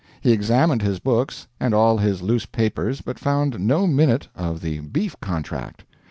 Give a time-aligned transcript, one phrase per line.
[0.19, 4.79] He examined his books and all his loose papers, but found no minute of the
[4.79, 5.85] beef contract.